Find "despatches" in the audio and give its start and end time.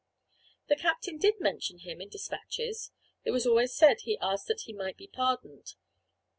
2.13-2.89